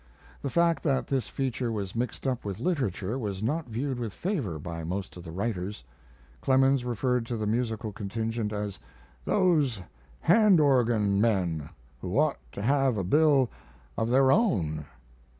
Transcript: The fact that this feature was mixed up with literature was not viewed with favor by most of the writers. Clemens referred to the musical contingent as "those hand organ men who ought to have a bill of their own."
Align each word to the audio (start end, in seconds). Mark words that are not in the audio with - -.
The 0.41 0.49
fact 0.49 0.81
that 0.81 1.05
this 1.05 1.27
feature 1.27 1.71
was 1.71 1.95
mixed 1.95 2.25
up 2.25 2.43
with 2.43 2.59
literature 2.59 3.19
was 3.19 3.43
not 3.43 3.67
viewed 3.67 3.99
with 3.99 4.15
favor 4.15 4.57
by 4.57 4.83
most 4.83 5.15
of 5.15 5.23
the 5.23 5.29
writers. 5.31 5.83
Clemens 6.41 6.83
referred 6.83 7.23
to 7.27 7.37
the 7.37 7.45
musical 7.45 7.91
contingent 7.91 8.51
as 8.51 8.79
"those 9.25 9.79
hand 10.21 10.59
organ 10.59 11.21
men 11.21 11.69
who 11.99 12.17
ought 12.17 12.39
to 12.53 12.63
have 12.63 12.97
a 12.97 13.03
bill 13.03 13.51
of 13.95 14.09
their 14.09 14.31
own." 14.31 14.87